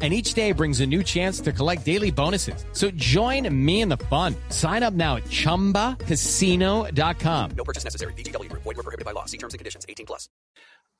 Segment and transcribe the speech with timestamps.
[0.00, 2.64] and each day brings a new chance to collect daily bonuses.
[2.72, 4.36] So join me in the fun.
[4.50, 7.50] Sign up now at ChumbaCasino.com.
[7.56, 8.12] No purchase necessary.
[8.12, 8.48] VGW.
[8.52, 9.24] Void were prohibited by law.
[9.24, 9.84] See terms and conditions.
[9.88, 10.28] 18 plus.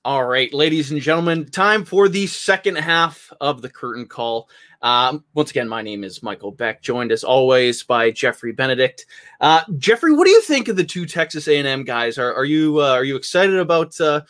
[0.04, 4.48] All right, ladies and gentlemen, time for the second half of the curtain call.
[4.80, 9.06] Um, once again, my name is Michael Beck, joined as always by Jeffrey Benedict.
[9.40, 12.16] Uh, Jeffrey, what do you think of the two Texas A&M guys?
[12.16, 14.20] Are, are you uh, are you excited about uh,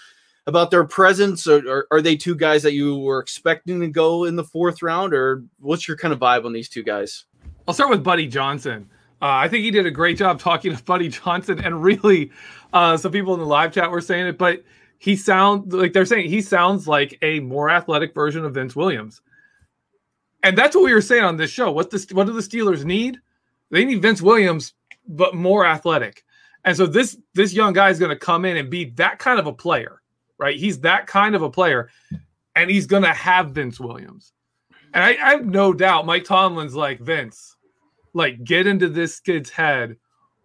[0.49, 1.47] about their presence?
[1.47, 4.83] Or, or, are they two guys that you were expecting to go in the fourth
[4.83, 7.27] round, or what's your kind of vibe on these two guys?
[7.69, 8.89] I'll start with Buddy Johnson.
[9.21, 12.33] Uh, I think he did a great job talking to Buddy Johnson, and really,
[12.73, 14.65] uh, some people in the live chat were saying it, but
[14.99, 19.21] he sounds like they're saying he sounds like a more athletic version of Vince Williams,
[20.43, 21.71] and that's what we were saying on this show.
[21.71, 23.21] What the what do the Steelers need?
[23.71, 24.73] They need Vince Williams,
[25.07, 26.25] but more athletic.
[26.65, 29.39] And so this this young guy is going to come in and be that kind
[29.39, 29.98] of a player
[30.39, 30.57] right?
[30.57, 31.91] He's that kind of a player,
[32.55, 34.33] and he's going to have Vince Williams.
[34.95, 37.57] And I, I, have no doubt Mike Tomlin's like, Vince,
[38.15, 39.97] like, get into this kid's head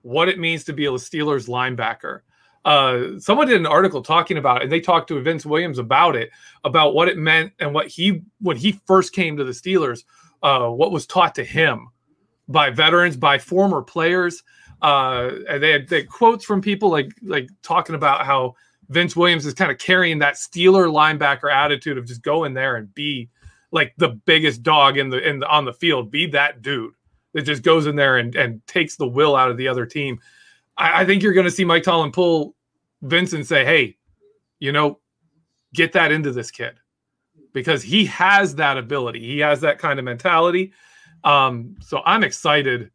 [0.01, 2.21] what it means to be a Steelers linebacker.
[2.65, 6.15] Uh, someone did an article talking about it, and they talked to Vince Williams about
[6.15, 6.29] it,
[6.63, 10.03] about what it meant and what he, when he first came to the Steelers,
[10.43, 11.87] uh, what was taught to him
[12.47, 14.43] by veterans, by former players.
[14.81, 18.53] Uh, and they had, they had quotes from people like like talking about how
[18.93, 22.75] Vince Williams is kind of carrying that Steeler linebacker attitude of just go in there
[22.75, 23.29] and be
[23.71, 26.93] like the biggest dog in the in the, on the field, be that dude
[27.33, 30.19] that just goes in there and and takes the will out of the other team.
[30.77, 32.55] I, I think you're going to see Mike Tomlin pull
[33.01, 33.97] Vince and say, "Hey,
[34.59, 34.99] you know,
[35.73, 36.75] get that into this kid."
[37.51, 39.19] Because he has that ability.
[39.19, 40.73] He has that kind of mentality.
[41.23, 42.89] Um, so I'm excited.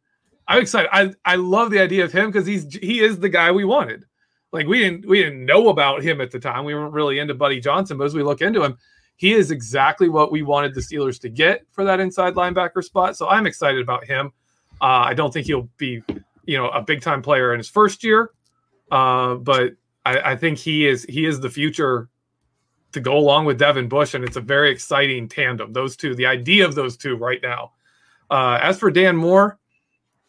[0.49, 0.89] I'm excited.
[0.91, 4.05] I, I love the idea of him because he's he is the guy we wanted
[4.51, 6.65] like we didn't we didn't know about him at the time.
[6.65, 8.77] We weren't really into Buddy Johnson, but as we look into him,
[9.15, 13.17] he is exactly what we wanted the Steelers to get for that inside linebacker spot.
[13.17, 14.31] So I'm excited about him.
[14.81, 16.01] Uh, I don't think he'll be,
[16.45, 18.31] you know, a big time player in his first year,
[18.91, 19.73] uh, but
[20.05, 22.07] I, I, think he is he is the future
[22.93, 25.73] to go along with Devin Bush, and it's a very exciting tandem.
[25.73, 27.73] Those two, the idea of those two right now.
[28.31, 29.59] Uh, as for Dan Moore,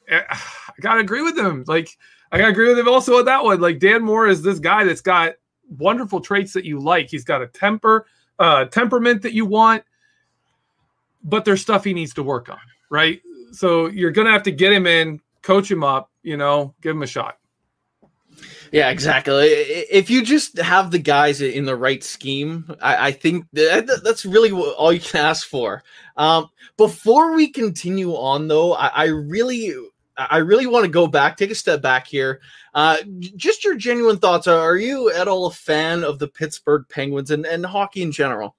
[0.08, 1.64] eh, I gotta agree with him.
[1.68, 1.96] Like
[2.32, 3.60] I gotta agree with him also on that one.
[3.60, 5.34] Like Dan Moore is this guy that's got
[5.78, 7.08] wonderful traits that you like.
[7.10, 8.06] He's got a temper,
[8.38, 9.82] uh, temperament that you want,
[11.24, 12.60] but there's stuff he needs to work on,
[12.90, 13.20] right?
[13.52, 17.02] So you're gonna have to get him in, coach him up, you know, give him
[17.02, 17.36] a shot.
[18.72, 19.48] Yeah, exactly.
[19.48, 24.24] If you just have the guys in the right scheme, I, I think that, that's
[24.24, 25.82] really all you can ask for.
[26.16, 29.74] Um, before we continue on, though, I, I really
[30.30, 32.40] I really want to go back, take a step back here.
[32.74, 32.96] Uh,
[33.36, 34.46] just your genuine thoughts.
[34.46, 38.56] Are you at all a fan of the Pittsburgh Penguins and, and hockey in general?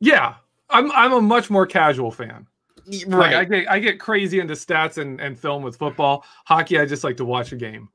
[0.00, 0.34] Yeah,
[0.70, 0.90] I'm.
[0.92, 2.46] I'm a much more casual fan.
[2.86, 3.34] Like Right.
[3.34, 6.24] I get I get crazy into stats and, and film with football.
[6.44, 7.88] Hockey, I just like to watch a game.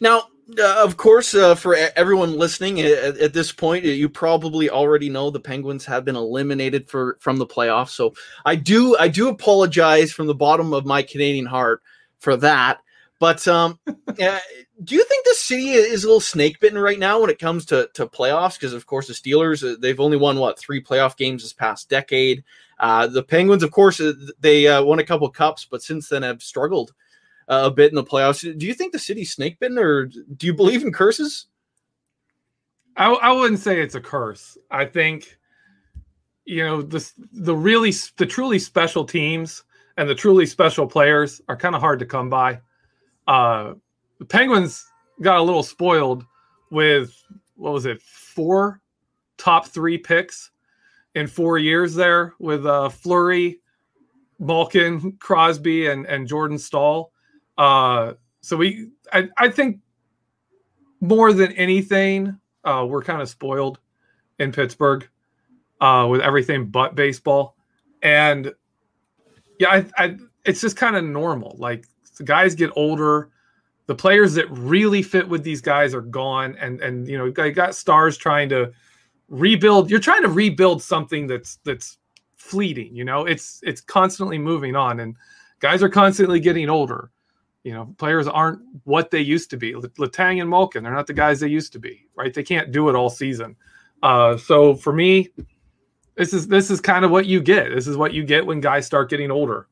[0.00, 0.28] Now,
[0.58, 5.08] uh, of course, uh, for everyone listening uh, at, at this point, you probably already
[5.08, 7.90] know the Penguins have been eliminated for from the playoffs.
[7.90, 8.14] So
[8.44, 11.82] I do I do apologize from the bottom of my Canadian heart
[12.24, 12.80] for that.
[13.20, 13.92] But um, uh,
[14.84, 17.64] do you think the city is a little snake bitten right now when it comes
[17.66, 18.54] to to playoffs?
[18.54, 21.88] Because of course the Steelers uh, they've only won what three playoff games this past
[21.88, 22.42] decade.
[22.80, 26.22] Uh, the Penguins, of course, uh, they uh, won a couple cups, but since then
[26.22, 26.92] have struggled
[27.48, 28.42] uh, a bit in the playoffs.
[28.58, 31.46] Do you think the city's snake bitten, or do you believe in curses?
[32.96, 34.58] I, I wouldn't say it's a curse.
[34.70, 35.38] I think,
[36.44, 39.62] you know, the the really the truly special teams
[39.96, 42.60] and the truly special players are kind of hard to come by.
[43.26, 43.74] Uh,
[44.18, 44.86] the Penguins
[45.20, 46.24] got a little spoiled
[46.70, 47.22] with
[47.56, 48.80] what was it, four
[49.36, 50.50] top three picks
[51.14, 53.60] in four years there with uh, Fleury,
[54.38, 57.12] Malkin, Crosby, and and Jordan Staal.
[57.56, 59.78] Uh, so we, I, I think
[61.00, 63.78] more than anything, uh, we're kind of spoiled
[64.38, 65.08] in Pittsburgh
[65.80, 67.56] uh, with everything but baseball,
[68.02, 68.52] and
[69.58, 71.56] yeah, I, I it's just kind of normal.
[71.58, 71.86] Like
[72.16, 73.30] the guys get older,
[73.86, 77.32] the players that really fit with these guys are gone, and and you know you
[77.52, 78.72] got stars trying to
[79.28, 79.90] rebuild.
[79.90, 81.98] You're trying to rebuild something that's that's
[82.36, 82.94] fleeting.
[82.94, 85.16] You know, it's it's constantly moving on, and
[85.60, 87.10] guys are constantly getting older.
[87.62, 89.72] You know, players aren't what they used to be.
[89.72, 92.34] Letang and Malkin, they're not the guys they used to be, right?
[92.34, 93.56] They can't do it all season.
[94.02, 95.30] Uh, so for me,
[96.16, 97.70] this is this is kind of what you get.
[97.74, 99.66] This is what you get when guys start getting older.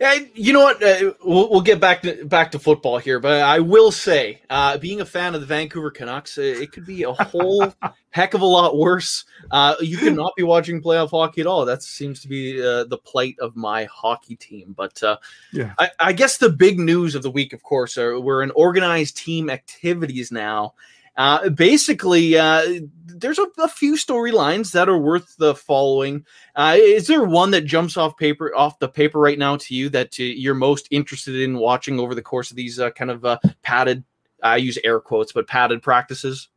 [0.00, 0.82] Yeah, you know what?
[0.82, 4.78] Uh, we'll, we'll get back to back to football here, but I will say, uh,
[4.78, 7.74] being a fan of the Vancouver Canucks, uh, it could be a whole
[8.10, 9.26] heck of a lot worse.
[9.50, 11.66] Uh, you could not be watching playoff hockey at all.
[11.66, 14.74] That seems to be uh, the plight of my hockey team.
[14.74, 15.18] But uh,
[15.52, 15.74] Yeah.
[15.78, 19.18] I, I guess the big news of the week, of course, are we're in organized
[19.18, 20.72] team activities now.
[21.16, 22.62] Uh, basically, uh,
[23.06, 26.24] there's a, a few storylines that are worth the following.
[26.56, 29.88] Uh, is there one that jumps off paper off the paper right now to you
[29.90, 33.24] that uh, you're most interested in watching over the course of these uh, kind of
[33.24, 34.02] uh, padded?
[34.42, 36.48] I use air quotes, but padded practices.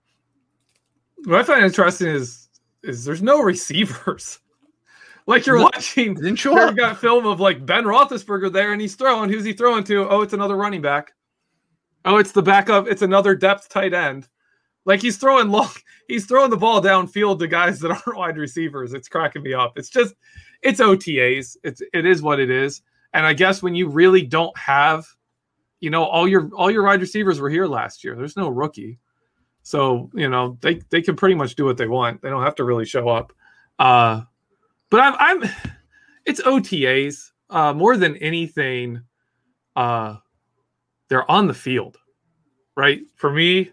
[1.26, 2.48] What I find interesting is
[2.84, 4.40] is there's no receivers.
[5.26, 6.76] Like you're No, watching, didn't show you up.
[6.76, 9.30] got film of like Ben Roethlisberger there, and he's throwing.
[9.30, 10.06] Who's he throwing to?
[10.10, 11.14] Oh, it's another running back.
[12.04, 12.88] Oh, it's the backup.
[12.90, 14.28] It's another depth tight end.
[14.86, 15.70] Like he's throwing long.
[16.10, 18.94] He's throwing the ball downfield to guys that aren't wide receivers.
[18.94, 19.78] It's cracking me up.
[19.78, 20.16] It's just,
[20.62, 21.56] it's OTAs.
[21.64, 22.82] It's it is what it is.
[23.14, 25.06] And I guess when you really don't have,
[25.80, 28.16] you know, all your all your wide receivers were here last year.
[28.16, 29.00] There's no rookie.
[29.62, 32.22] So, you know, they they can pretty much do what they want.
[32.22, 33.34] They don't have to really show up.
[33.80, 34.22] Uh
[34.90, 35.50] but I'm I'm
[36.26, 37.32] it's OTAs.
[37.50, 39.02] Uh more than anything,
[39.76, 40.18] uh
[41.10, 41.98] they're on the field.
[42.76, 43.02] Right?
[43.16, 43.72] For me,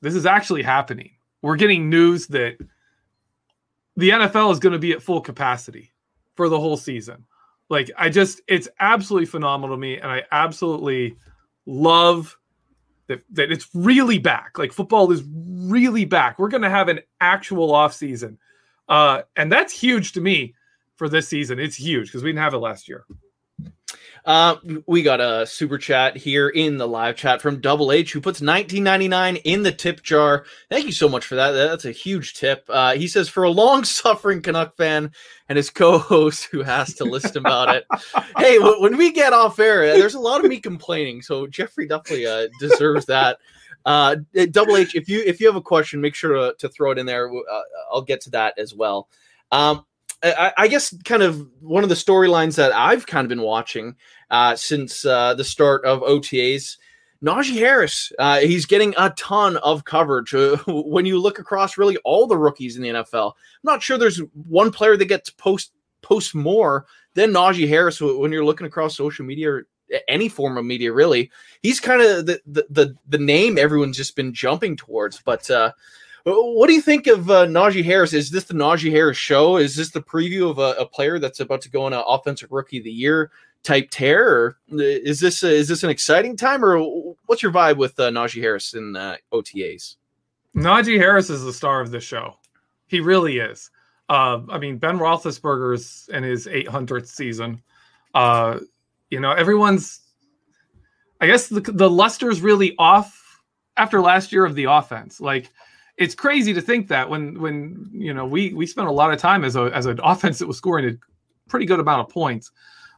[0.00, 1.10] this is actually happening.
[1.42, 2.58] We're getting news that
[3.96, 5.92] the NFL is going to be at full capacity
[6.34, 7.24] for the whole season.
[7.68, 11.16] Like I just it's absolutely phenomenal to me and I absolutely
[11.66, 12.36] love
[13.08, 14.56] that, that it's really back.
[14.56, 16.38] Like football is really back.
[16.38, 18.38] We're going to have an actual off season.
[18.88, 20.54] Uh, and that's huge to me
[20.96, 21.58] for this season.
[21.58, 23.04] It's huge because we didn't have it last year.
[24.24, 24.56] Uh,
[24.86, 28.40] we got a super chat here in the live chat from Double H, who puts
[28.40, 30.44] 19.99 in the tip jar.
[30.70, 31.52] Thank you so much for that.
[31.52, 32.64] That's a huge tip.
[32.68, 35.12] Uh, he says for a long-suffering Canuck fan
[35.48, 37.86] and his co-host who has to list about it.
[38.36, 41.46] Hey, w- when we get off air, uh, there's a lot of me complaining, so
[41.46, 43.38] Jeffrey definitely uh, deserves that.
[43.84, 44.16] Uh,
[44.50, 46.98] Double H, if you if you have a question, make sure to, to throw it
[46.98, 47.30] in there.
[47.30, 49.08] Uh, I'll get to that as well.
[49.50, 49.84] Um,
[50.22, 53.96] I, guess kind of one of the storylines that I've kind of been watching
[54.30, 56.76] uh, since uh, the start of OTAs.
[57.22, 60.34] Najee Harris, uh, he's getting a ton of coverage.
[60.34, 63.98] Uh, when you look across really all the rookies in the NFL, I'm not sure
[63.98, 68.96] there's one player that gets post post more than Najee Harris when you're looking across
[68.96, 69.66] social media or
[70.06, 70.92] any form of media.
[70.92, 71.30] Really,
[71.62, 75.20] he's kind of the, the the the name everyone's just been jumping towards.
[75.20, 75.72] But uh,
[76.24, 78.12] what do you think of uh, Najee Harris?
[78.12, 79.56] Is this the Najee Harris show?
[79.56, 82.52] Is this the preview of a, a player that's about to go on an offensive
[82.52, 83.30] rookie of the year
[83.62, 84.28] type tear?
[84.28, 88.10] Or is this uh, is this an exciting time, or what's your vibe with uh,
[88.10, 89.96] Najee Harris in uh, OTAs?
[90.56, 92.34] Najee Harris is the star of this show.
[92.86, 93.70] He really is.
[94.08, 97.62] Uh, I mean, Ben Roethlisberger's in his 800th season.
[98.14, 98.60] Uh,
[99.10, 100.00] you know, everyone's.
[101.20, 103.42] I guess the the luster's really off
[103.76, 105.20] after last year of the offense.
[105.20, 105.50] Like,
[105.98, 109.18] it's crazy to think that when when you know we we spent a lot of
[109.18, 112.50] time as a as an offense that was scoring a pretty good amount of points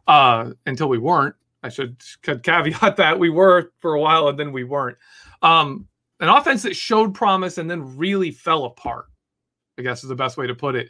[0.06, 1.34] uh, until we weren't.
[1.62, 4.96] I should, caveat that we were for a while and then we weren't.
[5.42, 5.86] Um,
[6.20, 9.06] an offense that showed promise and then really fell apart.
[9.78, 10.88] I guess is the best way to put it.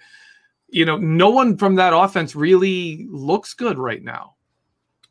[0.68, 4.36] You know, no one from that offense really looks good right now.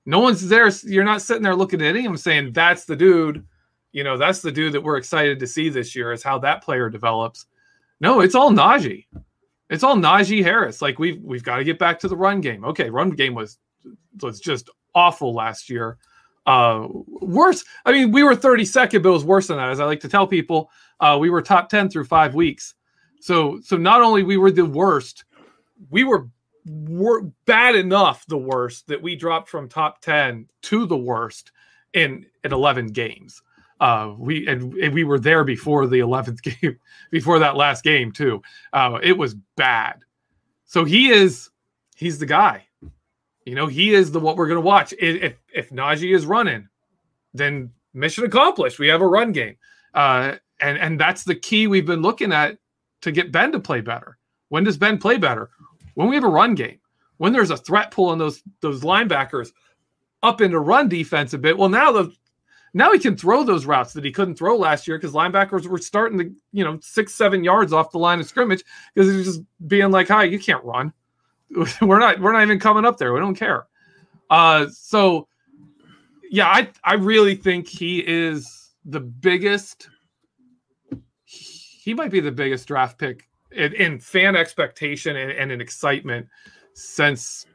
[0.06, 0.70] No one's there.
[0.86, 3.46] You're not sitting there looking at any of them saying that's the dude.
[3.92, 6.12] You know, that's the dude that we're excited to see this year.
[6.12, 7.46] Is how that player develops.
[8.00, 9.06] No, it's all Najee.
[9.70, 10.82] It's all Najee Harris.
[10.82, 12.64] Like we've we've got to get back to the run game.
[12.66, 13.58] Okay, run game was
[14.22, 15.98] was just awful last year.
[16.46, 16.88] Uh,
[17.22, 17.64] worse.
[17.86, 19.70] I mean, we were 32nd, but it was worse than that.
[19.70, 22.74] As I like to tell people, uh, we were top 10 through five weeks.
[23.20, 25.26] So so not only we were the worst,
[25.90, 26.30] we were
[26.66, 31.52] were bad enough the worst that we dropped from top 10 to the worst
[31.94, 33.42] in in 11 games.
[33.80, 36.78] Uh, we and, and, we were there before the 11th game,
[37.12, 38.42] before that last game too.
[38.74, 40.00] Uh, it was bad.
[40.66, 41.50] So he is,
[41.96, 42.66] he's the guy.
[43.46, 44.94] You know, he is the what we're going to watch.
[45.00, 46.68] If if Najee is running,
[47.34, 48.80] then mission accomplished.
[48.80, 49.56] We have a run game,
[49.94, 52.58] uh, and and that's the key we've been looking at
[53.02, 54.18] to get Ben to play better.
[54.50, 55.50] When does Ben play better?
[55.96, 56.80] When we have a run game.
[57.18, 59.50] When there's a threat pulling those those linebackers
[60.22, 61.58] up into run defense a bit.
[61.58, 62.14] Well, now the
[62.74, 65.78] now he can throw those routes that he couldn't throw last year because linebackers were
[65.78, 69.42] starting to, you know, six, seven yards off the line of scrimmage because he's just
[69.68, 70.94] being like, "Hi, you can't run.
[71.82, 73.14] we're not, we're not even coming up there.
[73.14, 73.68] We don't care."
[74.30, 75.28] Uh, so,
[76.30, 79.90] yeah, I, I really think he is the biggest.
[81.26, 86.28] He might be the biggest draft pick in, in fan expectation and, and in excitement
[86.74, 87.46] since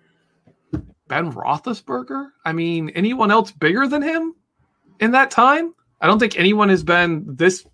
[1.09, 2.31] Ben Roethlisberger.
[2.45, 4.35] I mean, anyone else bigger than him?
[5.01, 5.75] In that time.
[6.01, 7.65] I don't think anyone has been this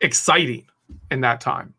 [0.00, 0.66] exciting
[1.10, 1.74] in that time.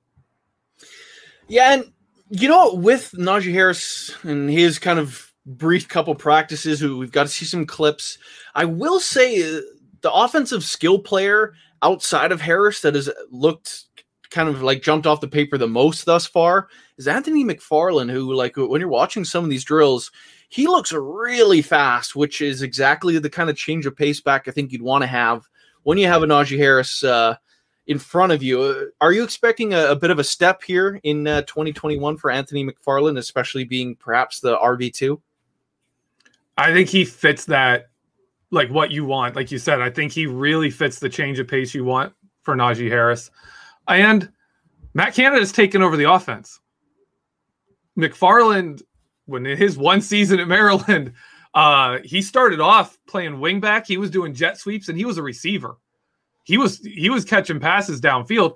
[1.47, 1.91] Yeah, and
[2.29, 7.29] you know, with Najee Harris and his kind of brief couple practices, we've got to
[7.29, 8.17] see some clips.
[8.55, 9.61] I will say uh,
[10.01, 13.83] the offensive skill player outside of Harris that has looked
[14.29, 18.33] kind of like jumped off the paper the most thus far is Anthony McFarland, who,
[18.33, 20.11] like, when you're watching some of these drills,
[20.49, 24.51] he looks really fast, which is exactly the kind of change of pace back I
[24.51, 25.47] think you'd want to have
[25.83, 27.35] when you have a Najee Harris uh,
[27.87, 28.61] in front of you.
[28.61, 32.31] Uh, are you expecting a, a, bit of a step here in uh, 2021 for
[32.31, 35.19] Anthony McFarland, especially being perhaps the RB2?
[36.57, 37.89] I think he fits that,
[38.51, 39.35] like what you want.
[39.35, 42.55] Like you said, I think he really fits the change of pace you want for
[42.55, 43.29] Najee Harris.
[43.87, 44.31] And
[44.93, 46.59] Matt Canada has taken over the offense.
[47.97, 48.81] McFarland
[49.27, 51.13] when in his one season at Maryland,
[51.53, 53.85] uh, he started off playing wingback.
[53.85, 55.77] He was doing jet sweeps and he was a receiver.
[56.43, 58.55] He was he was catching passes downfield.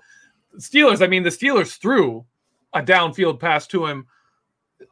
[0.58, 2.26] Steelers, I mean, the Steelers threw
[2.74, 4.08] a downfield pass to him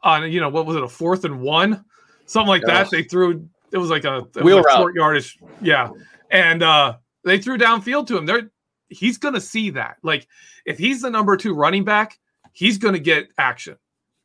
[0.02, 1.84] on you know what was it a fourth and one,
[2.26, 2.90] something like that.
[2.90, 5.88] They threw it was like a wheel like short yardage, yeah,
[6.30, 8.26] and uh, they threw downfield to him.
[8.26, 8.50] There,
[8.88, 9.96] he's going to see that.
[10.02, 10.26] Like
[10.66, 12.18] if he's the number two running back,
[12.52, 13.76] he's going to get action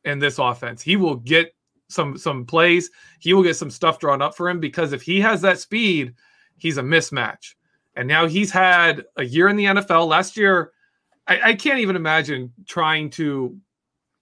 [0.06, 0.80] in this offense.
[0.80, 1.54] He will get
[1.88, 2.90] some some plays.
[3.20, 6.14] He will get some stuff drawn up for him because if he has that speed,
[6.56, 7.54] he's a mismatch.
[7.96, 10.06] And now he's had a year in the NFL.
[10.06, 10.72] Last year,
[11.26, 13.56] I, I can't even imagine trying to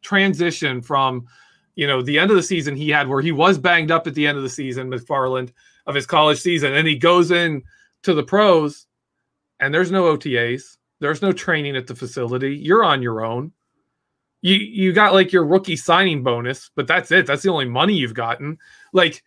[0.03, 1.27] transition from
[1.75, 4.15] you know the end of the season he had where he was banged up at
[4.15, 5.53] the end of the season, McFarland,
[5.87, 7.63] of his college season, and he goes in
[8.03, 8.87] to the pros,
[9.61, 12.57] and there's no OTAs, there's no training at the facility.
[12.57, 13.53] You're on your own
[14.45, 17.27] you you got like your rookie signing bonus, but that's it.
[17.27, 18.59] That's the only money you've gotten.
[18.93, 19.25] Like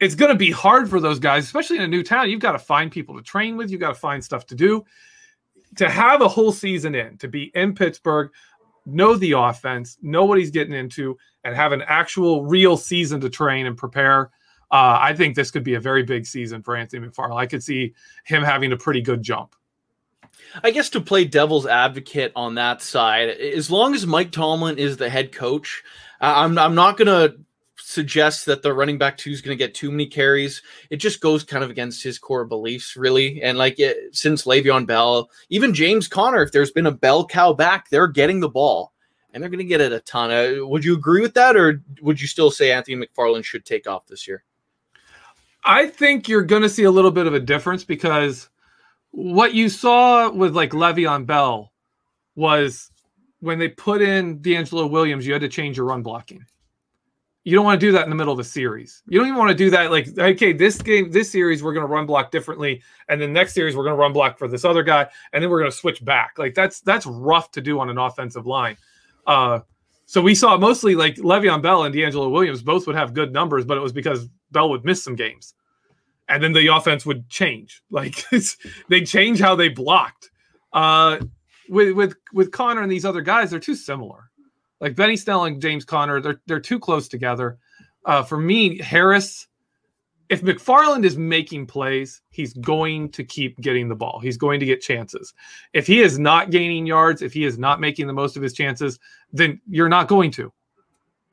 [0.00, 2.28] it's going to be hard for those guys, especially in a new town.
[2.28, 3.70] You've got to find people to train with.
[3.70, 4.84] You've got to find stuff to do.
[5.76, 8.30] To have a whole season in, to be in Pittsburgh,
[8.84, 13.30] know the offense, know what he's getting into, and have an actual real season to
[13.30, 14.30] train and prepare.
[14.70, 17.38] Uh, I think this could be a very big season for Anthony McFarland.
[17.38, 17.94] I could see
[18.26, 19.54] him having a pretty good jump.
[20.62, 24.96] I guess to play devil's advocate on that side, as long as Mike Tomlin is
[24.96, 25.82] the head coach,
[26.20, 27.34] I'm I'm not gonna
[27.90, 30.62] suggest that the running back two is going to get too many carries.
[30.90, 33.42] It just goes kind of against his core beliefs, really.
[33.42, 37.52] And like it, since Le'Veon Bell, even James Conner, if there's been a bell cow
[37.52, 38.92] back, they're getting the ball
[39.32, 40.30] and they're going to get it a ton.
[40.30, 43.86] Uh, would you agree with that, or would you still say Anthony McFarland should take
[43.88, 44.44] off this year?
[45.64, 48.48] I think you're going to see a little bit of a difference because
[49.12, 51.72] what you saw with like Le'Veon Bell
[52.34, 52.90] was
[53.40, 56.44] when they put in DeAngelo Williams, you had to change your run blocking.
[57.44, 59.02] You don't want to do that in the middle of a series.
[59.08, 61.86] You don't even want to do that like, okay, this game, this series, we're going
[61.86, 64.64] to run block differently, and then next series we're going to run block for this
[64.64, 66.34] other guy, and then we're going to switch back.
[66.36, 68.76] Like that's that's rough to do on an offensive line.
[69.26, 69.60] Uh,
[70.04, 73.64] So we saw mostly like Le'Veon Bell and DeAngelo Williams both would have good numbers,
[73.64, 75.54] but it was because Bell would miss some games,
[76.30, 77.82] and then the offense would change.
[77.90, 78.24] Like
[78.88, 80.30] they change how they blocked.
[80.72, 81.18] Uh,
[81.68, 84.30] with with with Conner and these other guys, they're too similar.
[84.80, 87.58] Like Benny Snell and James Conner, they're they're too close together.
[88.06, 89.48] Uh, for me, Harris
[90.30, 94.20] if McFarland is making plays, he's going to keep getting the ball.
[94.20, 95.34] He's going to get chances.
[95.72, 98.52] If he is not gaining yards, if he is not making the most of his
[98.52, 99.00] chances,
[99.32, 100.52] then you're not going to.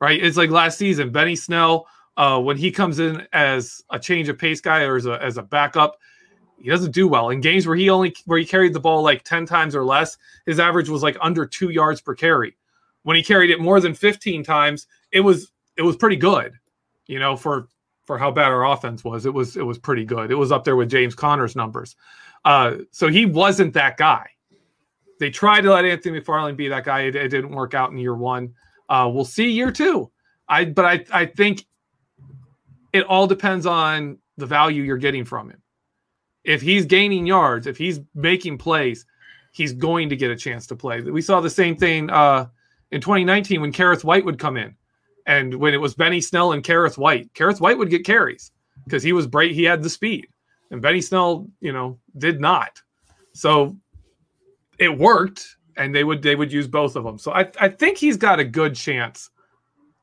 [0.01, 0.21] Right?
[0.21, 1.85] It's like last season, Benny Snell,
[2.17, 5.37] uh, when he comes in as a change of pace guy or as a, as
[5.37, 5.97] a backup,
[6.59, 9.23] he doesn't do well in games where he only where he carried the ball like
[9.23, 12.57] 10 times or less his average was like under two yards per carry
[13.03, 16.53] when he carried it more than 15 times it was it was pretty good
[17.05, 17.67] you know for
[18.07, 19.25] for how bad our offense was.
[19.25, 20.31] It was it was pretty good.
[20.31, 21.95] It was up there with James Conner's numbers.
[22.45, 24.25] Uh, so he wasn't that guy.
[25.19, 27.01] They tried to let Anthony McFarland be that guy.
[27.01, 28.53] It, it didn't work out in year one.
[28.87, 30.09] Uh, we'll see year two.
[30.47, 31.65] I but I I think
[32.97, 35.61] it all depends on the value you're getting from him.
[36.43, 39.05] If he's gaining yards, if he's making plays,
[39.51, 41.01] he's going to get a chance to play.
[41.01, 42.47] We saw the same thing uh,
[42.91, 44.75] in 2019 when Kerrith Whyte would come in
[45.25, 48.51] and when it was Benny Snell and Kerrith Whyte, Kerrith Whyte would get carries
[48.85, 50.27] because he was bright, he had the speed.
[50.71, 52.81] And Benny Snell, you know, did not.
[53.33, 53.75] So
[54.79, 57.17] it worked and they would they would use both of them.
[57.17, 59.29] So I, I think he's got a good chance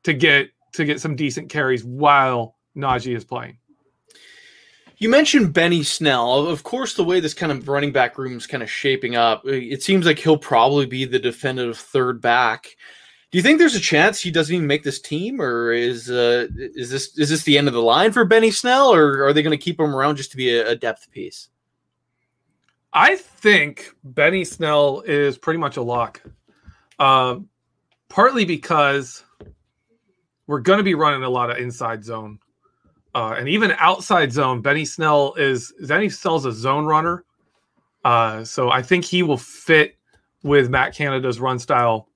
[0.03, 3.57] to get to get some decent carries while Najee is playing.
[4.97, 6.47] You mentioned Benny Snell.
[6.47, 9.45] Of course, the way this kind of running back room is kind of shaping up,
[9.45, 12.75] it seems like he'll probably be the definitive third back.
[13.31, 16.47] Do you think there's a chance he doesn't even make this team, or is uh,
[16.57, 19.43] is this is this the end of the line for Benny Snell, or are they
[19.43, 21.49] going to keep him around just to be a, a depth piece?
[22.93, 26.21] I think Benny Snell is pretty much a lock.
[26.97, 27.39] Uh,
[28.07, 29.25] partly because
[30.47, 32.39] we're going to be running a lot of inside zone,
[33.15, 34.61] uh, and even outside zone.
[34.61, 37.23] Benny Snell is Benny Snell's a zone runner,
[38.03, 39.97] uh, so I think he will fit
[40.43, 42.09] with Matt Canada's run style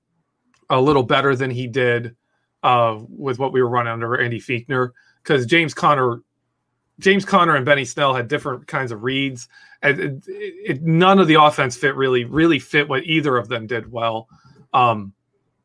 [0.68, 2.14] a little better than he did
[2.62, 4.90] uh, with what we were running under Randy Fichtner
[5.22, 6.22] because James Conner,
[7.00, 9.48] James Conner and Benny Snell had different kinds of reads,
[9.82, 13.66] and it, it, none of the offense fit really really fit what either of them
[13.66, 14.28] did well.
[14.74, 15.14] Um,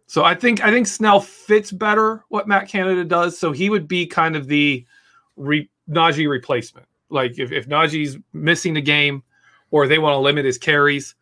[0.07, 3.37] so I think I think Snell fits better what Matt Canada does.
[3.37, 4.85] So he would be kind of the
[5.35, 6.87] re, Najee replacement.
[7.09, 9.23] Like if, if Najee's missing a game
[9.71, 11.15] or they want to limit his carries,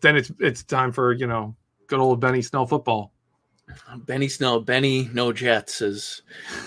[0.00, 1.54] then it's it's time for you know
[1.86, 3.12] good old Benny Snell football.
[3.98, 6.22] Benny Snell, Benny no Jets, as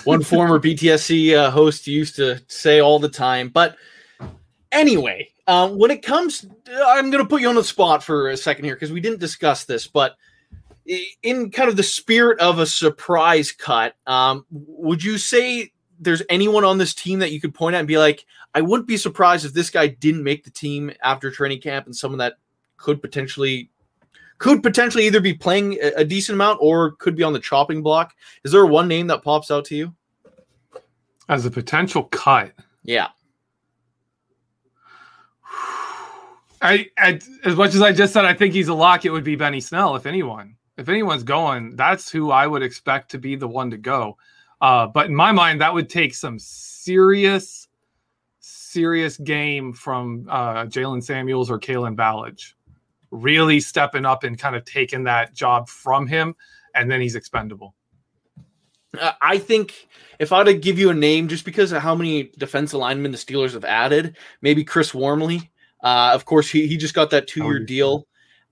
[0.05, 3.49] one former BTSC uh, host used to say all the time.
[3.49, 3.75] But
[4.71, 6.45] anyway, um, when it comes,
[6.85, 9.19] I'm going to put you on the spot for a second here because we didn't
[9.19, 10.15] discuss this, but
[11.21, 16.63] in kind of the spirit of a surprise cut, um, would you say there's anyone
[16.63, 19.45] on this team that you could point at and be like, I wouldn't be surprised
[19.45, 22.33] if this guy didn't make the team after training camp and someone that
[22.77, 23.69] could potentially
[24.37, 28.13] could potentially either be playing a decent amount or could be on the chopping block.
[28.43, 29.95] Is there one name that pops out to you
[31.29, 32.51] as a potential cut?
[32.83, 33.07] Yeah.
[36.61, 39.05] I, I, as much as I just said, I think he's a lock.
[39.05, 40.57] It would be Benny Snell, if anyone.
[40.77, 44.17] If anyone's going, that's who I would expect to be the one to go.
[44.61, 47.67] Uh, but in my mind, that would take some serious,
[48.39, 52.53] serious game from uh, Jaylen Samuels or Kalen Ballage
[53.13, 56.35] really stepping up and kind of taking that job from him,
[56.75, 57.75] and then he's expendable.
[58.99, 59.87] Uh, I think
[60.19, 63.11] if I had to give you a name, just because of how many defensive linemen
[63.11, 65.51] the Steelers have added, maybe Chris Wormley.
[65.81, 68.07] Uh, of course, he, he just got that two year deal,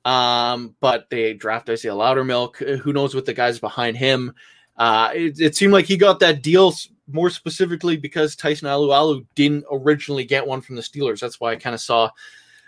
[0.05, 2.61] um, but they draft Isaiah Loudermilk.
[2.61, 4.33] Uh, who knows what the guys behind him?
[4.81, 6.73] Uh, it, it, seemed like he got that deal
[7.07, 11.19] more specifically because Tyson Alualu didn't originally get one from the Steelers.
[11.19, 12.09] That's why I kind of saw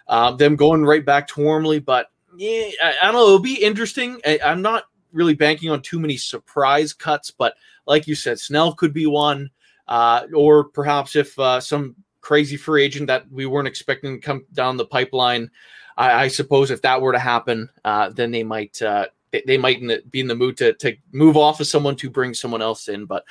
[0.08, 1.80] um, them going right back to Wormley.
[1.80, 3.26] But yeah, I, I, don't know.
[3.26, 4.22] It'll be interesting.
[4.28, 7.56] I, I'm not really banking on too many surprise cuts, but
[7.88, 9.50] like you said, Snell could be one,
[9.88, 14.46] uh, or perhaps if uh, some crazy free agent that we weren't expecting to come
[14.54, 15.50] down the pipeline.
[15.98, 19.58] I, I suppose if that were to happen, uh, then they might uh, they, they,
[19.58, 22.88] might be in the mood to to move off of someone to bring someone else
[22.88, 23.06] in.
[23.06, 23.26] But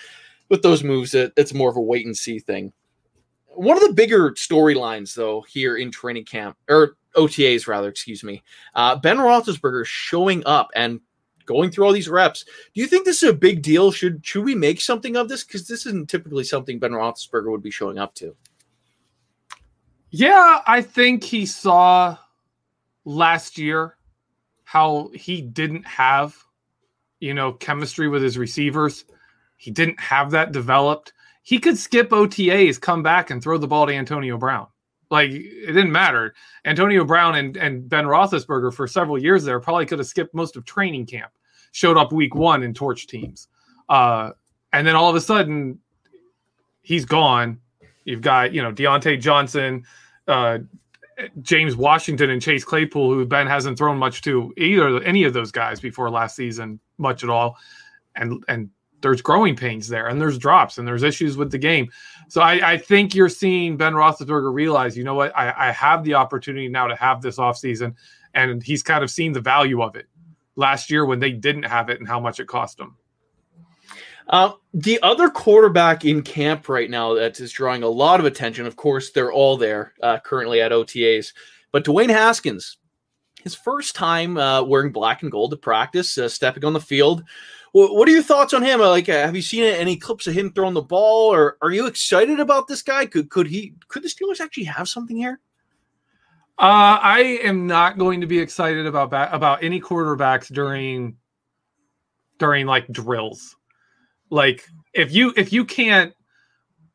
[0.51, 2.73] with those moves, it, it's more of a wait and see thing.
[3.47, 8.43] One of the bigger storylines, though, here in training camp or OTAs, rather, excuse me,
[8.75, 11.01] uh, Ben Roethlisberger showing up and
[11.47, 12.45] going through all these reps.
[12.75, 13.93] Do you think this is a big deal?
[13.93, 15.45] Should should we make something of this?
[15.45, 18.35] Because this isn't typically something Ben Roethlisberger would be showing up to.
[20.11, 22.19] Yeah, I think he saw
[23.05, 23.97] last year
[24.73, 26.37] how he didn't have
[27.23, 29.05] you know, chemistry with his receivers.
[29.57, 31.13] He didn't have that developed.
[31.45, 34.67] He could skip OTAs, come back, and throw the ball to Antonio Brown.
[35.09, 36.35] Like it didn't matter.
[36.65, 40.57] Antonio Brown and, and Ben Roethlisberger for several years there probably could have skipped most
[40.57, 41.31] of training camp.
[41.71, 43.49] Showed up week one in torch teams,
[43.89, 44.31] uh,
[44.73, 45.79] and then all of a sudden
[46.83, 47.61] he's gone.
[48.05, 49.85] You've got you know Diontae Johnson,
[50.27, 50.59] uh,
[51.41, 55.51] James Washington, and Chase Claypool, who Ben hasn't thrown much to either any of those
[55.51, 57.57] guys before last season, much at all,
[58.15, 58.71] and and
[59.03, 61.91] there's growing pains there, and there's drops, and there's issues with the game.
[62.29, 66.05] So I, I think you're seeing Ben Roethlisberger realize, you know what, I, I have
[66.05, 67.95] the opportunity now to have this offseason,
[68.35, 70.07] and he's kind of seen the value of it
[70.57, 72.97] last year when they didn't have it and how much it cost them.
[74.29, 78.67] Uh, the other quarterback in camp right now that is drawing a lot of attention,
[78.67, 81.33] of course, they're all there uh, currently at OTAs,
[81.73, 82.79] but Dwayne Haskins,
[83.43, 87.25] his first time uh, wearing black and gold to practice, uh, stepping on the field.
[87.73, 88.81] what are your thoughts on him?
[88.81, 91.87] Like, uh, have you seen any clips of him throwing the ball, or are you
[91.87, 93.07] excited about this guy?
[93.07, 95.41] Could could he could the Steelers actually have something here?
[96.59, 101.17] Uh, I am not going to be excited about ba- about any quarterbacks during
[102.39, 103.57] during like drills.
[104.33, 106.15] Like if you if you can't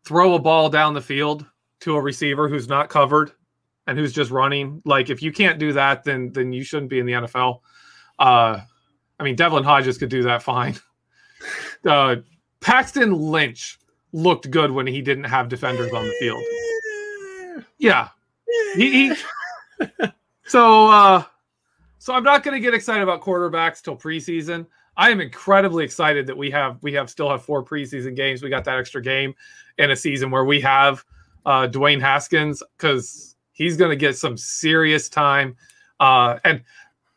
[0.04, 1.45] throw a ball down the field
[1.82, 3.32] to a receiver who's not covered
[3.86, 6.97] and who's just running, like if you can't do that, then then you shouldn't be
[6.97, 7.60] in the NFL.
[8.17, 8.60] Uh,
[9.19, 10.76] I mean, Devlin Hodges could do that fine.
[11.86, 12.15] Uh,
[12.62, 13.78] Paxton Lynch
[14.12, 16.43] looked good when he didn't have defenders on the field.
[17.78, 18.10] Yeah,
[18.76, 19.15] he, he
[20.47, 21.23] so uh
[22.00, 24.65] so I'm not going to get excited about quarterbacks till preseason.
[24.98, 28.42] I am incredibly excited that we have we have still have four preseason games.
[28.42, 29.36] We got that extra game
[29.78, 31.06] in a season where we have
[31.46, 35.56] uh Dwayne Haskins because he's going to get some serious time.
[36.00, 36.64] Uh and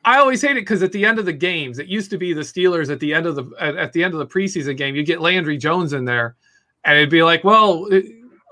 [0.05, 2.33] I always hate it because at the end of the games, it used to be
[2.33, 4.95] the Steelers at the end of the at, at the end of the preseason game,
[4.95, 6.37] you get Landry Jones in there,
[6.85, 7.87] and it'd be like, well,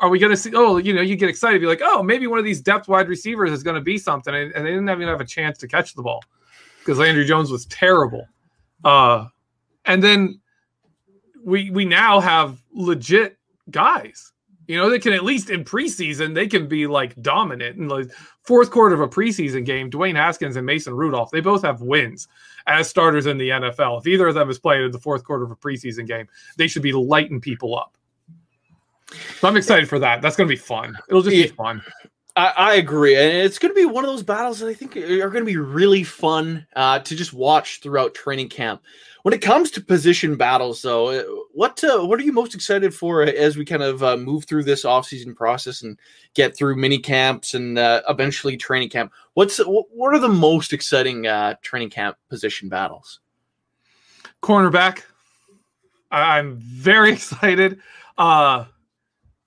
[0.01, 0.53] are we going to see?
[0.55, 3.09] Oh, you know, you get excited, be like, oh, maybe one of these depth wide
[3.09, 5.69] receivers is going to be something, and, and, they didn't even have a chance to
[5.69, 6.23] catch the ball
[6.81, 8.27] because Landry Jones was terrible.
[8.85, 9.27] Uh,
[9.85, 10.41] and then
[11.45, 13.39] we we now have legit
[13.71, 14.33] guys.
[14.67, 18.11] You know, they can at least in preseason they can be like dominant in the
[18.43, 19.91] fourth quarter of a preseason game.
[19.91, 22.29] Dwayne Haskins and Mason Rudolph, they both have wins
[22.67, 24.01] as starters in the NFL.
[24.01, 26.69] If either of them is playing in the fourth quarter of a preseason game, they
[26.69, 27.97] should be lighting people up.
[29.41, 30.21] So I'm excited for that.
[30.21, 30.97] That's going to be fun.
[31.09, 31.83] It'll just be fun.
[32.39, 34.97] I, I, agree, and it's going to be one of those battles that I think
[34.97, 38.81] are going to be really fun uh, to just watch throughout training camp.
[39.25, 42.95] When it comes to position battles, though, uh, what uh, what are you most excited
[42.95, 45.99] for as we kind of uh, move through this offseason process and
[46.35, 49.13] get through mini camps and uh, eventually training camp?
[49.35, 53.19] What's what are the most exciting uh, training camp position battles?
[54.45, 55.03] Cornerback.
[56.13, 57.81] I'm very excited.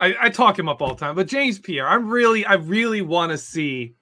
[0.02, 3.04] I, I talk him up all the time, but James Pierre, I'm really, I really
[3.04, 3.94] want to see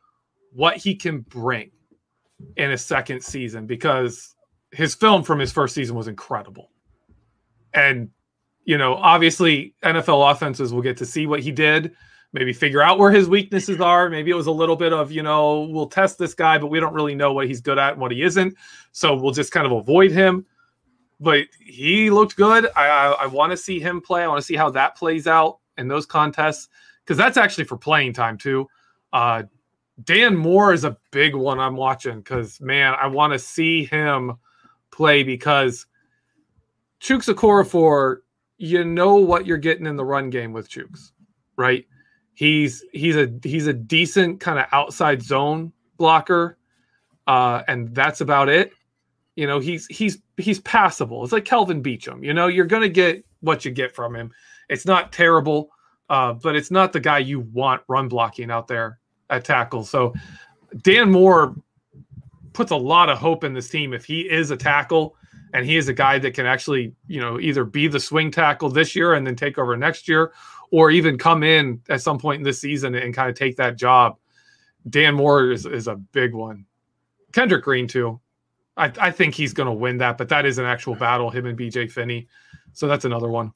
[0.53, 1.71] what he can bring
[2.55, 4.33] in a second season because
[4.71, 6.71] his film from his first season was incredible.
[7.73, 8.09] And,
[8.63, 11.91] you know, obviously NFL offenses will get to see what he did,
[12.31, 14.09] maybe figure out where his weaknesses are.
[14.09, 16.79] Maybe it was a little bit of, you know, we'll test this guy, but we
[16.79, 18.55] don't really know what he's good at and what he isn't.
[18.93, 20.45] So we'll just kind of avoid him.
[21.19, 22.69] But he looked good.
[22.77, 24.23] I, I, I want to see him play.
[24.23, 26.70] I want to see how that plays out in those contests
[27.04, 28.68] because that's actually for playing time too.
[29.12, 29.44] Uh,
[30.04, 34.38] Dan Moore is a big one I'm watching because man, I want to see him
[34.92, 35.86] play because
[37.02, 38.18] Okorafor,
[38.58, 41.12] you know what you're getting in the run game with Chuks,
[41.56, 41.86] right?
[42.34, 46.58] He's he's a he's a decent kind of outside zone blocker,
[47.28, 48.72] uh, and that's about it.
[49.36, 51.24] You know, he's he's he's passable.
[51.24, 52.24] It's like Kelvin Beachum.
[52.24, 54.32] You know, you're gonna get what you get from him.
[54.69, 55.69] It's not terrible,
[56.10, 59.84] uh, but it's not the guy you want run blocking out there at tackle.
[59.84, 60.13] So
[60.82, 61.55] Dan Moore
[62.53, 65.15] puts a lot of hope in this team if he is a tackle
[65.53, 68.69] and he is a guy that can actually, you know, either be the swing tackle
[68.69, 70.34] this year and then take over next year,
[70.71, 73.75] or even come in at some point in this season and kind of take that
[73.75, 74.17] job.
[74.89, 76.65] Dan Moore is, is a big one.
[77.34, 78.19] Kendrick Green too.
[78.77, 81.29] I, I think he's going to win that, but that is an actual battle.
[81.29, 82.27] Him and BJ Finney,
[82.73, 83.51] so that's another one.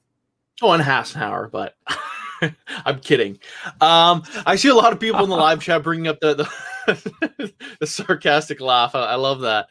[0.62, 1.76] Oh, and Hassenauer, but
[2.84, 3.38] I'm kidding.
[3.80, 6.34] Um, I see a lot of people in the live chat bringing up the
[6.86, 8.94] the, the sarcastic laugh.
[8.94, 9.66] I, I, love that.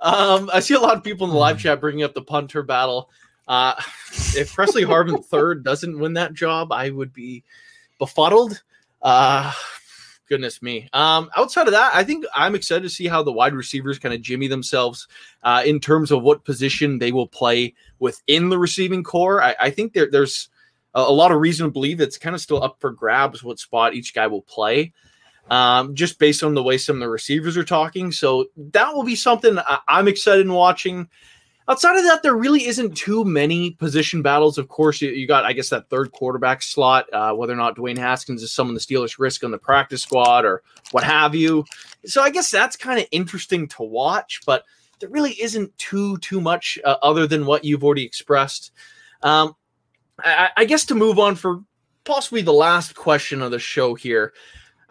[0.00, 2.62] Um, I see a lot of people in the live chat bringing up the punter
[2.62, 3.10] battle.
[3.48, 3.74] Uh,
[4.36, 7.44] if Pressley Harvin third doesn't win that job, I would be
[7.98, 8.62] befuddled.
[9.00, 9.52] Uh,
[10.28, 10.88] goodness me.
[10.92, 14.14] Um, outside of that, I think I'm excited to see how the wide receivers kind
[14.14, 15.08] of jimmy themselves
[15.42, 19.42] uh, in terms of what position they will play within the receiving core.
[19.42, 20.48] I, I think there, there's
[20.94, 23.58] a, a lot of reason to believe it's kind of still up for grabs what
[23.58, 24.92] spot each guy will play.
[25.50, 28.12] Um, just based on the way some of the receivers are talking.
[28.12, 31.08] So that will be something I, I'm excited in watching.
[31.72, 34.58] Outside of that, there really isn't too many position battles.
[34.58, 37.76] Of course, you, you got, I guess, that third quarterback slot, uh, whether or not
[37.76, 41.64] Dwayne Haskins is someone the Steelers risk on the practice squad or what have you.
[42.04, 44.64] So I guess that's kind of interesting to watch, but
[45.00, 48.70] there really isn't too too much uh, other than what you've already expressed.
[49.22, 49.56] Um,
[50.18, 51.62] I, I guess to move on for
[52.04, 54.34] possibly the last question of the show here.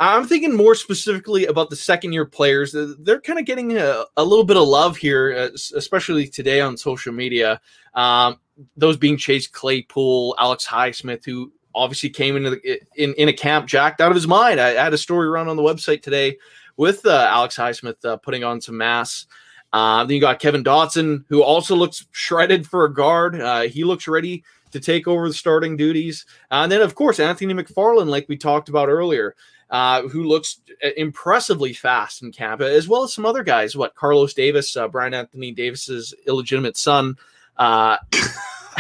[0.02, 2.76] I'm thinking more specifically about the second year players.
[2.76, 5.30] They're kind of getting a, a, little bit of love here,
[5.76, 7.62] especially today on social media.
[7.94, 8.40] Um,
[8.76, 13.68] those being Chase Claypool, Alex Highsmith, who obviously came into the, in in a camp
[13.68, 14.60] jacked out of his mind.
[14.60, 16.40] I, I had a story around on the website today
[16.78, 19.28] with uh, Alex Highsmith uh, putting on some mass.
[19.72, 23.40] Uh, then you got Kevin Dotson, who also looks shredded for a guard.
[23.40, 26.26] Uh, he looks ready to take over the starting duties.
[26.50, 29.36] and then, of course, Anthony McFarland, like we talked about earlier
[29.72, 33.76] uh, who looks uh, impressively fast in camp, as well as some other guys.
[33.76, 37.18] What Carlos Davis, uh, Brian Anthony Davis's illegitimate son.
[37.58, 37.98] Uh,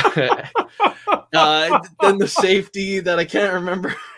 [1.33, 3.95] uh, then the safety that I can't remember.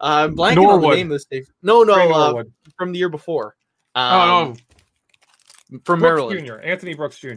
[0.00, 0.84] I'm blanking Norwood.
[0.84, 1.52] on the name of the safety.
[1.62, 2.44] No, no, uh,
[2.76, 3.56] from the year before.
[3.94, 4.56] Um, oh,
[5.70, 5.78] no.
[5.84, 6.46] From Brooks Maryland.
[6.46, 6.54] Jr.
[6.62, 7.28] Anthony Brooks Jr.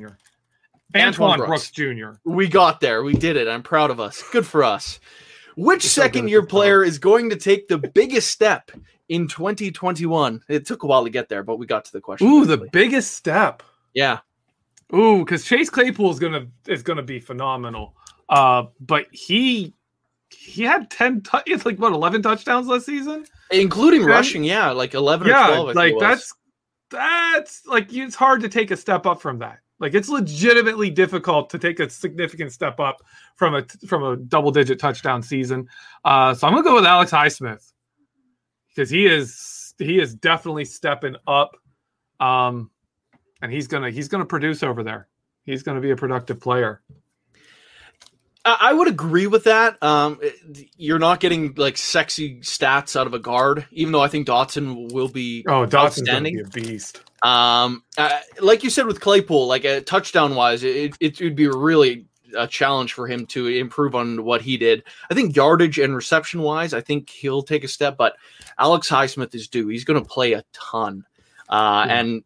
[0.95, 1.47] Antoine, Antoine Brooks.
[1.47, 2.10] Brooks Jr.
[2.25, 3.04] We got there.
[3.04, 3.47] We did it.
[3.47, 4.23] I'm proud of us.
[4.32, 4.99] Good for us.
[5.60, 8.72] Which second year player is going to take the biggest step
[9.10, 10.41] in 2021?
[10.48, 12.28] It took a while to get there, but we got to the question.
[12.28, 12.65] Ooh, quickly.
[12.65, 13.63] the biggest step.
[13.93, 14.19] Yeah.
[14.95, 17.95] Ooh, because Chase Claypool is gonna is gonna be phenomenal.
[18.30, 19.74] Uh, but he
[20.30, 24.10] he had 10 t- it's like what 11 touchdowns last season including 10?
[24.10, 26.34] rushing yeah like 11 yeah, 12 like that's
[26.91, 31.50] that's like it's hard to take a step up from that like it's legitimately difficult
[31.50, 33.02] to take a significant step up
[33.36, 35.68] from a from a double digit touchdown season.
[36.06, 37.72] Uh, so I'm gonna go with Alex Highsmith
[38.70, 41.56] because he is he is definitely stepping up,
[42.20, 42.70] um,
[43.42, 45.08] and he's gonna he's gonna produce over there.
[45.44, 46.82] He's gonna be a productive player.
[48.59, 49.81] I would agree with that.
[49.83, 50.19] Um,
[50.77, 54.91] you're not getting like sexy stats out of a guard, even though I think Dotson
[54.91, 56.35] will be oh Dotson's outstanding.
[56.35, 57.01] Be a beast.
[57.21, 61.35] Um, uh, like you said with Claypool, like a uh, touchdown wise, it, it would
[61.35, 62.05] be really
[62.38, 64.83] a challenge for him to improve on what he did.
[65.09, 68.15] I think yardage and reception wise, I think he'll take a step, but
[68.57, 69.67] Alex Highsmith is due.
[69.67, 71.05] He's going to play a ton.
[71.49, 71.95] Uh, yeah.
[71.95, 72.23] And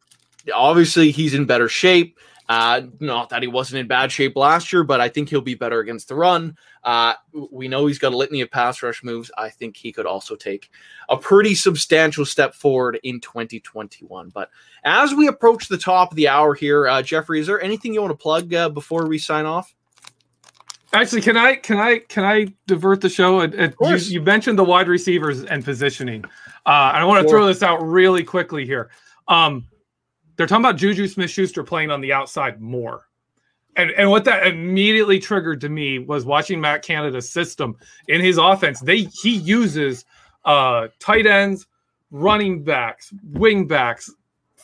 [0.54, 2.20] obviously, he's in better shape.
[2.50, 5.56] Uh, not that he wasn't in bad shape last year, but I think he'll be
[5.56, 6.58] better against the run.
[6.84, 7.14] Uh,
[7.52, 9.32] we know he's got a litany of pass rush moves.
[9.38, 10.70] I think he could also take
[11.10, 14.30] a pretty substantial step forward in 2021.
[14.30, 14.50] But
[14.84, 18.02] as we approach the top of the hour here, uh, Jeffrey, is there anything you
[18.02, 19.74] want to plug uh, before we sign off?
[20.92, 23.42] Actually, can I can I can I divert the show?
[23.42, 26.24] You, you, mentioned the wide receivers and positioning.
[26.68, 28.92] Uh, I want to throw this out really quickly here.
[29.28, 29.66] Um,
[30.36, 33.08] they're talking about Juju Smith Schuster playing on the outside more.
[33.76, 37.76] And, and what that immediately triggered to me was watching Matt Canada's system
[38.08, 38.80] in his offense.
[38.80, 40.06] They he uses
[40.46, 41.66] uh, tight ends,
[42.12, 44.12] running backs, wing backs,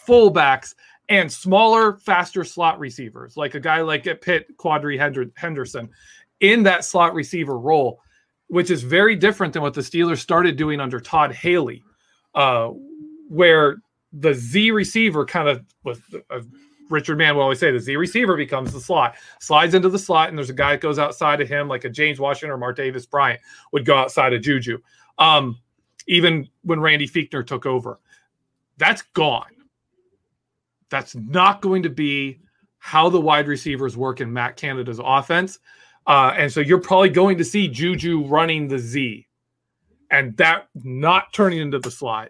[0.08, 0.75] fullbacks,
[1.10, 5.89] and smaller, faster slot receivers, like a guy like Pitt, Quadree Henderson,
[6.39, 8.01] in that slot receiver role,
[8.47, 11.84] which is very different than what the Steelers started doing under Todd Haley,
[12.36, 12.69] uh,
[13.27, 13.77] where
[14.13, 16.41] the Z receiver kind of with uh,
[16.89, 20.29] Richard Mann will always say the Z receiver becomes the slot, slides into the slot,
[20.29, 23.09] and there's a guy that goes outside of him, like a James Washington or Martavis
[23.09, 23.39] Bryant
[23.71, 24.79] would go outside of Juju.
[25.17, 25.57] Um,
[26.07, 27.99] even when Randy Fichtner took over,
[28.77, 29.51] that's gone.
[30.89, 32.39] That's not going to be
[32.79, 35.59] how the wide receivers work in Matt Canada's offense.
[36.07, 39.27] Uh, and so you're probably going to see Juju running the Z
[40.09, 42.29] and that not turning into the slot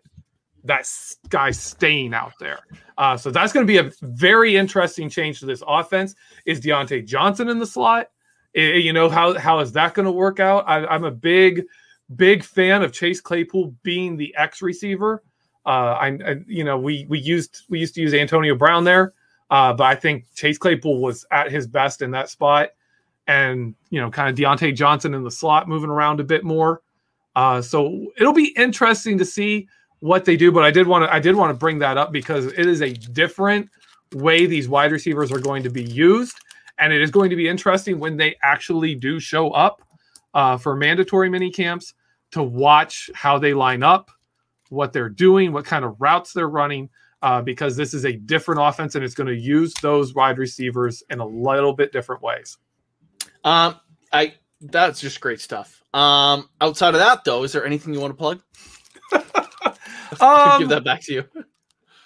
[0.69, 0.87] that
[1.29, 2.59] guy staying out there.
[2.97, 6.15] Uh, so that's going to be a very interesting change to this offense.
[6.45, 8.07] Is Diontae Johnson in the slot?
[8.55, 10.63] you know how how is that going to work out?
[10.67, 11.65] I, am a big
[12.15, 15.23] big fan of Chase Claypool being the X receiver.
[15.65, 19.13] Uh, I, I, you know we we used we used to use Antonio Brown there,
[19.51, 22.69] uh, but I think Chase Claypool was at his best in that spot,
[23.27, 26.81] and you know kind of Diontae Johnson in the slot moving around a bit more.
[27.35, 29.67] Uh, so it'll be interesting to see
[29.99, 32.11] what they do, but I did want to I did want to bring that up
[32.11, 33.69] because it is a different
[34.13, 36.37] way these wide receivers are going to be used,
[36.77, 39.81] and it is going to be interesting when they actually do show up
[40.33, 41.93] uh, for mandatory mini camps
[42.31, 44.11] to watch how they line up,
[44.69, 46.89] what they're doing, what kind of routes they're running,
[47.21, 51.03] uh, because this is a different offense and it's going to use those wide receivers
[51.09, 52.57] in a little bit different ways.
[53.43, 53.79] Um,
[54.13, 55.81] I that's just great stuff.
[55.93, 58.41] Um, outside of that, though, is there anything you want to plug?
[60.21, 61.23] Um, Give that back to you.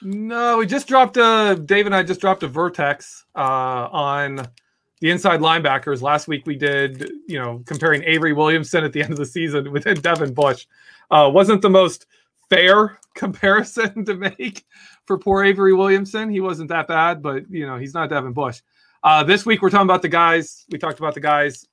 [0.01, 4.47] No, we just dropped a Dave and I just dropped a vertex uh, on
[4.99, 6.01] the inside linebackers.
[6.01, 9.71] Last week we did, you know, comparing Avery Williamson at the end of the season
[9.71, 10.65] with Devin Bush.
[11.09, 12.05] Uh, wasn't the most
[12.49, 14.65] fair comparison to make
[15.05, 16.29] for poor Avery Williamson.
[16.29, 18.61] He wasn't that bad, but you know, he's not Devin Bush.
[19.03, 20.65] Uh, this week we're talking about the guys.
[20.69, 21.65] We talked about the guys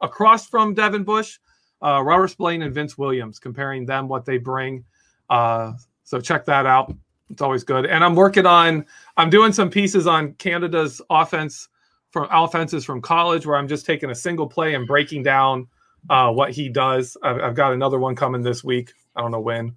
[0.00, 1.38] across from Devin Bush,
[1.82, 4.84] uh, Robert Spillane and Vince Williams, comparing them what they bring.
[5.30, 5.72] Uh,
[6.04, 6.94] so check that out.
[7.30, 7.86] It's always good.
[7.86, 8.84] And I'm working on.
[9.16, 11.68] I'm doing some pieces on Canada's offense
[12.10, 15.66] from offenses from college, where I'm just taking a single play and breaking down
[16.10, 17.16] uh, what he does.
[17.22, 18.92] I've, I've got another one coming this week.
[19.16, 19.74] I don't know when.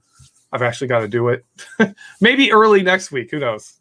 [0.52, 1.46] I've actually got to do it.
[2.22, 3.32] Maybe early next week.
[3.32, 3.80] Who knows?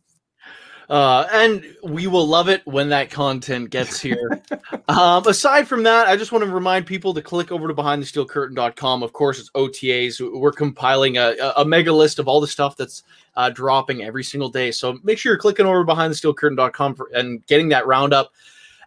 [0.88, 4.42] Uh, and we will love it when that content gets here.
[4.88, 9.02] um, aside from that, I just want to remind people to click over to behindthesteelcurtain.com.
[9.02, 10.20] Of course, it's OTAs.
[10.38, 13.02] We're compiling a, a mega list of all the stuff that's
[13.36, 14.70] uh, dropping every single day.
[14.70, 18.32] So make sure you're clicking over behindthesteelcurtain.com for, and getting that roundup.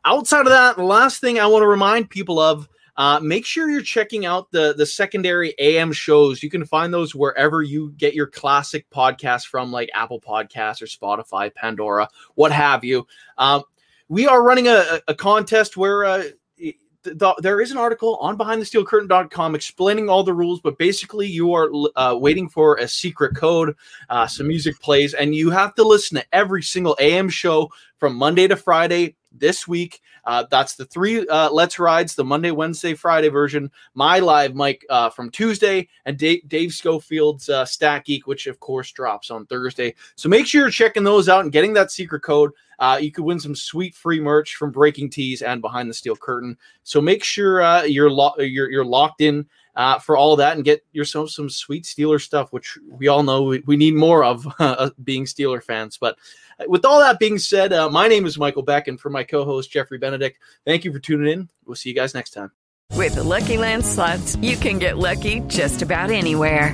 [0.06, 3.70] Outside of that, the last thing I want to remind people of uh, make sure
[3.70, 6.42] you're checking out the the secondary AM shows.
[6.42, 10.86] You can find those wherever you get your classic podcasts from, like Apple Podcasts or
[10.88, 13.06] Spotify, Pandora, what have you.
[13.38, 13.64] Um,
[14.10, 16.24] we are running a, a contest where uh,
[17.16, 21.70] the, there is an article on behindthesteelcurtain.com explaining all the rules, but basically you are
[21.96, 23.76] uh, waiting for a secret code,
[24.10, 28.16] uh, some music plays, and you have to listen to every single AM show from
[28.16, 30.02] Monday to Friday this week.
[30.26, 33.72] Uh, that's the three uh, Let's Rides, the Monday, Wednesday, Friday version.
[33.94, 38.60] My live mic uh, from Tuesday, and Dave, Dave Schofield's uh, Stat Geek, which of
[38.60, 39.96] course drops on Thursday.
[40.16, 42.52] So make sure you're checking those out and getting that secret code.
[42.80, 46.58] Uh, you could win some sweet free merch from BreakingT and Behind the Steel Curtain.
[46.84, 50.66] So make sure uh, you're, lo- you're you're locked in uh, for all that and
[50.66, 54.46] get yourself some sweet Steeler stuff, which we all know we, we need more of
[54.60, 55.98] uh, being Steeler fans.
[55.98, 56.18] But
[56.68, 59.46] with all that being said, uh, my name is Michael Beck, and for my co
[59.46, 61.50] host, Jeffrey Benedict, thank you for tuning in.
[61.66, 62.52] We'll see you guys next time.
[62.94, 66.74] With the Lucky Land slots, you can get lucky just about anywhere.